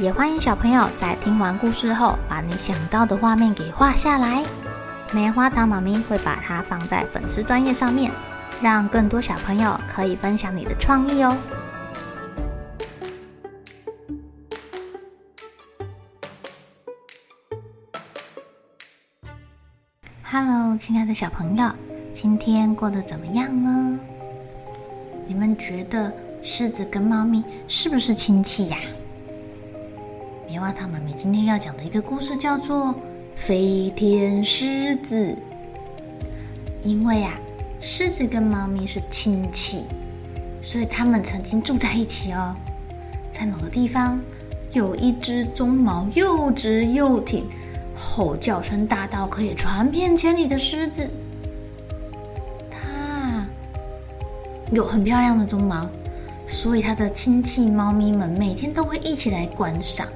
[0.00, 4.44] 也欢迎小朋友在听完故事后，把你想到的画面给画下来。
[5.12, 8.10] 棉花糖妈咪会把它放在粉丝专页上面，
[8.60, 11.36] 让更多小朋友可以分享你的创意哦。
[20.24, 21.70] Hello，亲爱的小朋友，
[22.12, 23.96] 今天过得怎么样呢？
[25.28, 28.78] 你们觉得狮子跟猫咪是不是亲戚呀？
[30.54, 32.86] 棉花糖妈咪今天要讲的一个故事叫做
[33.34, 35.16] 《飞天狮子》。
[36.80, 37.34] 因为啊，
[37.80, 39.82] 狮子跟猫咪是亲戚，
[40.62, 42.54] 所以他们曾经住在一起哦。
[43.32, 44.20] 在某个地方，
[44.70, 47.46] 有一只鬃毛又直又挺、
[47.92, 51.10] 吼叫声大到可以传遍千里的狮子。
[52.70, 53.44] 它
[54.70, 55.90] 有很漂亮的鬃毛，
[56.46, 60.06] 所以它的亲戚猫咪们每天都会一起来观赏。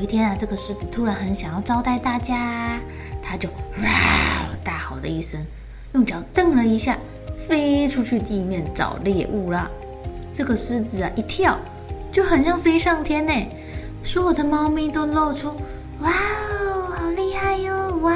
[0.00, 2.80] 有一天啊，这个狮子突然很想要招待大家，
[3.22, 5.38] 它就哇大吼了一声，
[5.92, 6.96] 用脚蹬了一下，
[7.36, 9.70] 飞出去地面找猎物了。
[10.32, 11.58] 这个狮子啊，一跳
[12.10, 13.32] 就很像飞上天呢，
[14.02, 15.48] 所有的猫咪都露出
[15.98, 18.14] 哇哦，好厉害哟，哇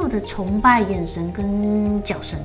[0.00, 2.40] 哦的崇拜眼神跟叫声。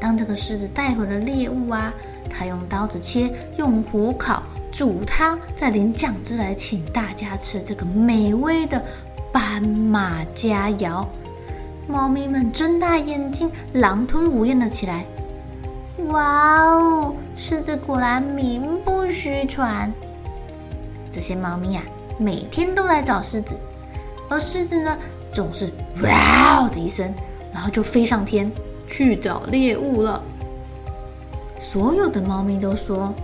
[0.00, 1.92] 当这个狮子带回了猎物啊，
[2.30, 4.42] 它用刀子切，用火烤。
[4.74, 8.84] 煮汤，再淋酱汁来请大家吃这个美味的
[9.32, 11.06] 斑马佳肴。
[11.86, 15.04] 猫咪们睁大眼睛，狼吞虎咽了起来。
[16.08, 19.92] 哇哦，狮子果然名不虚传。
[21.12, 21.82] 这些猫咪呀、
[22.18, 23.54] 每天都来找狮子，
[24.28, 24.98] 而狮子呢，
[25.32, 25.70] 总是
[26.02, 27.14] 哇的一声，
[27.52, 28.50] 然后就飞上天
[28.88, 30.20] 去找猎物了。
[31.60, 33.14] 所有的猫咪都说。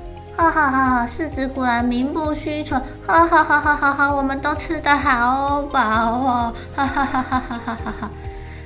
[0.40, 1.06] 哈哈哈哈！
[1.06, 4.14] 狮子果然名不虚传，哈哈哈哈哈哈！
[4.14, 8.10] 我们都吃得好饱哦，哈哈哈哈哈哈哈哈！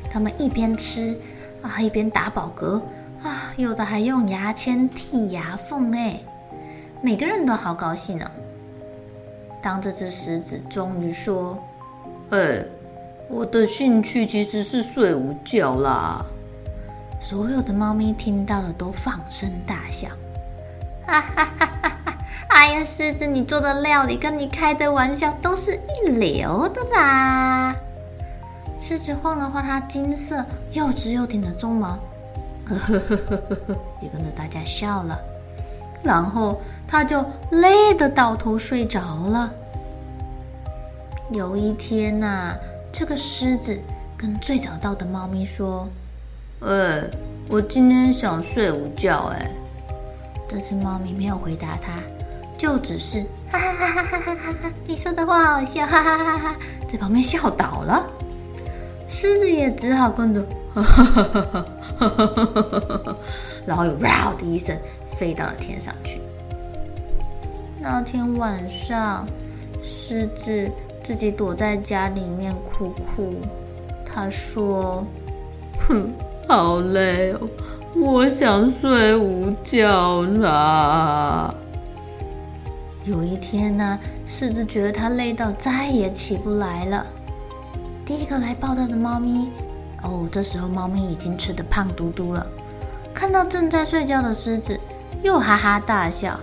[0.09, 1.19] 他们一边吃
[1.62, 2.81] 啊，一边打饱嗝
[3.25, 6.21] 啊，有的还用牙签剔牙缝，哎，
[7.03, 8.25] 每个人都好高兴呢。
[9.61, 11.59] 当这只狮子终于说
[12.31, 12.65] ：“哎，
[13.29, 16.25] 我的兴趣其实是睡午觉啦。”
[17.21, 20.09] 所有的猫咪听到了都放声大笑。
[21.06, 22.19] 哈哈哈哈哈！
[22.48, 27.75] 哎呀，狮子，你做的料理跟你开的玩笑都是一流的啦！
[28.81, 31.98] 狮子晃了晃它金色又直又挺的鬃毛，
[32.66, 33.37] 呵呵呵呵
[33.69, 35.19] 呵，也跟着大家笑了。
[36.03, 39.50] 然后它就累得倒头睡着了。
[41.31, 42.56] 有一天呐、啊，
[42.93, 43.78] 这个狮子
[44.16, 45.88] 跟最早到的猫咪说
[46.60, 47.03] ：“哎，
[47.48, 49.50] 我今天想睡午觉，哎。”
[50.49, 51.94] 这只猫咪没有回答他，
[52.56, 54.72] 就只是哈哈哈哈哈哈哈！
[54.87, 56.56] 你说的话好笑，哈哈哈哈！
[56.88, 58.06] 在旁边笑倒了，
[59.09, 62.09] 狮子也只好跟着哈哈哈哈哈
[63.05, 63.16] 哈，
[63.66, 64.78] 然后又哇的一声
[65.10, 66.21] 飞到了天上去。
[67.81, 69.26] 那天晚上，
[69.82, 70.71] 狮子
[71.03, 73.34] 自己躲在家里面哭哭，
[74.06, 75.05] 他说
[75.88, 76.12] ：“哼，
[76.49, 77.41] 好累哦。”
[77.97, 81.55] 我想睡午觉啦。
[83.05, 87.06] 有一天呢，狮子觉得它累到再也起不来了。
[88.05, 89.49] 第一个来报道的猫咪，
[90.03, 92.44] 哦，这时候猫咪已经吃得胖嘟嘟了。
[93.14, 94.79] 看到正在睡觉的狮子，
[95.23, 96.38] 又哈哈大笑。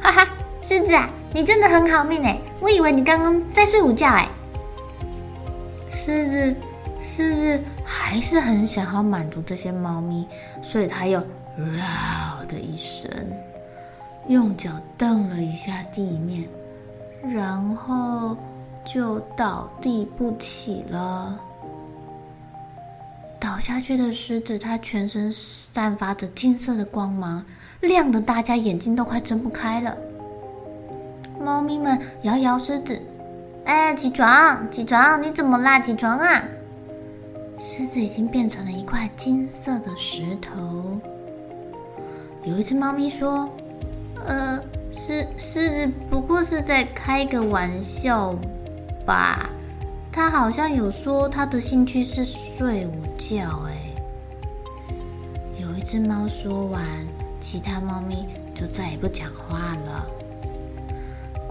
[0.00, 0.28] 哈哈，
[0.60, 2.38] 狮子啊，你真的很好命哎！
[2.60, 4.28] 我以为你刚刚在睡午觉哎。
[5.90, 6.54] 狮子，
[7.04, 7.60] 狮子。
[7.84, 10.26] 还是很想要满足这些猫咪，
[10.62, 11.20] 所以它又
[11.58, 13.10] “嗷”的一声，
[14.28, 16.48] 用脚蹬了一下地面，
[17.22, 18.36] 然后
[18.84, 21.38] 就倒地不起了。
[23.40, 27.44] 倒下去的狮子，它全身散发着金色的光芒，
[27.80, 29.96] 亮得大家眼睛都快睁不开了。
[31.40, 32.98] 猫咪们摇摇狮子
[33.66, 35.22] ：“哎，起床，起床！
[35.22, 35.78] 你怎么啦？
[35.80, 36.42] 起床啊！”
[37.58, 40.98] 狮子已经变成了一块金色的石头。
[42.44, 43.48] 有一只猫咪说
[44.26, 44.60] ：“呃，
[44.92, 48.34] 狮狮子不过是在开个玩笑
[49.06, 49.48] 吧？
[50.12, 53.62] 他好像有说他的兴趣是睡午觉。
[53.66, 53.74] 哎，
[55.58, 56.82] 有一只猫说完，
[57.40, 60.06] 其他猫咪就再也不讲话了。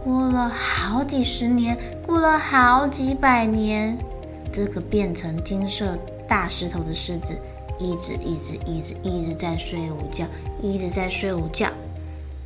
[0.04, 3.98] 过了好几十年，过了好几百年，
[4.54, 5.98] 这个变成金色
[6.28, 7.36] 大石头的狮子，
[7.80, 10.26] 一直一直一直一直在睡午觉，
[10.62, 11.68] 一直在睡午觉。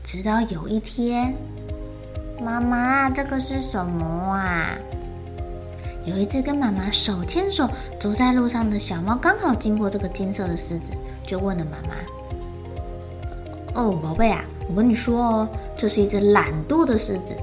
[0.03, 1.35] 直到有一天，
[2.41, 4.77] 妈妈，这个是什么啊？
[6.05, 7.69] 有一只跟妈妈手牵手
[7.99, 10.93] 走在路上的小猫，刚好经过这个金色的狮子，
[11.25, 11.97] 就问了妈妈
[13.75, 17.35] ：“哦，宝贝啊，我跟你说哦，这是一只懒惰的狮子，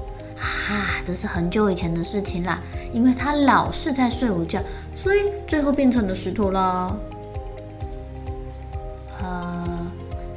[0.45, 2.61] 啊，这是很久以前的事情了，
[2.93, 4.61] 因为它老是在睡午觉，
[4.95, 6.97] 所以最后变成了石头了。”
[9.21, 9.87] 呃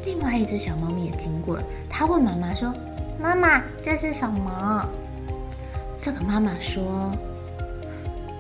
[0.05, 2.75] 另外一只小猫咪也经过了，它问妈妈说
[3.20, 4.87] ：“妈妈，这是什么？”
[5.99, 7.12] 这个妈妈说：“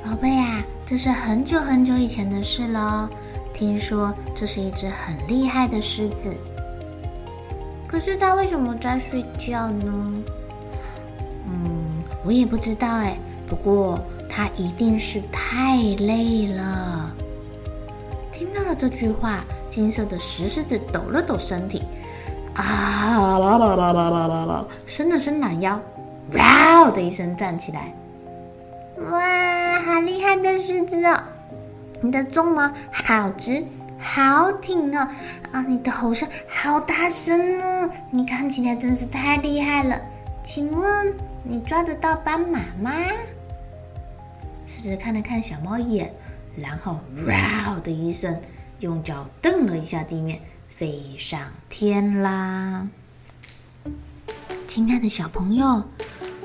[0.04, 3.10] 宝贝啊，这是很久很久以前的事了。
[3.52, 6.32] 听说这是一只很厉害的狮子，
[7.86, 10.22] 可是它为什么在睡觉呢？”
[12.28, 13.18] 我也不知道哎。
[13.46, 13.98] 不过
[14.28, 17.10] 它一定是太累了。
[18.30, 19.42] 听到了这句话。
[19.70, 21.82] 金色的石狮子抖了抖身体，
[22.54, 25.78] 啊啦啦啦啦啦啦，伸了伸懒腰，
[26.32, 27.92] 哇的一声站起来，
[29.10, 31.20] 哇，好厉害的狮子哦！
[32.00, 33.62] 你的鬃毛好直，
[33.98, 35.06] 好挺哦，
[35.52, 40.00] 啊，你的吼声好大声哦，你看起来真是太厉害了。
[40.50, 42.90] 请问你抓得到斑马吗？
[44.66, 46.10] 狮子看了看小猫一眼，
[46.56, 48.34] 然后哇的一声。
[48.80, 52.88] 用脚蹬了一下地面，飞上天啦！
[54.66, 55.84] 亲爱的小朋友，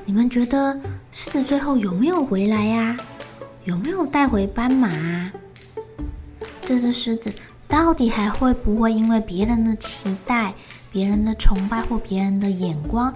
[0.04, 0.78] 你们觉得
[1.10, 2.94] 狮子最后有没有回来呀？
[3.64, 5.32] 有没有带回斑马？
[6.60, 7.32] 这只狮子
[7.66, 10.52] 到底还会不会因为别人的期待、
[10.92, 13.14] 别人的崇拜或别人的眼光，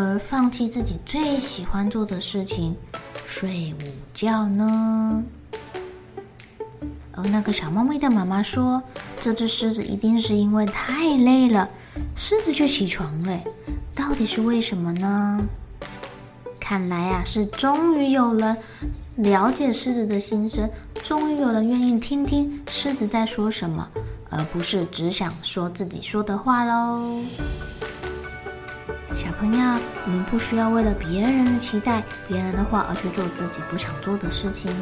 [0.00, 2.76] 而放弃自己最喜欢做的事情——
[3.26, 5.24] 睡午觉呢？
[7.10, 8.80] 而那个小猫咪的妈妈说
[9.20, 11.68] ：“这只狮子一定是因为太累了，
[12.14, 13.40] 狮子就起床了。
[13.92, 15.44] 到底是为什么呢？
[16.60, 18.56] 看来啊，是终于有人
[19.16, 20.70] 了解狮子的心声，
[21.02, 23.88] 终于有人愿意听听狮子在说什么，
[24.30, 27.20] 而不是只想说自己说的话喽。
[29.18, 34.72] 小朋友，你们不需要为了别人的期待、别人的话而去做自己不想做的事情。”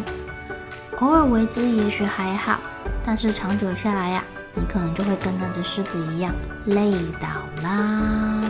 [1.01, 2.61] 偶尔为之也许还好，
[3.03, 4.23] 但是长久下来呀，
[4.55, 6.35] 你可能就会跟那只狮子一样
[6.67, 7.29] 累倒
[7.63, 8.43] 啦。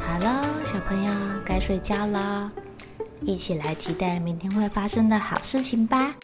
[0.00, 1.12] 好了，小朋友
[1.44, 2.50] 该睡觉了，
[3.20, 6.14] 一起来期待明天会发生的好事情吧。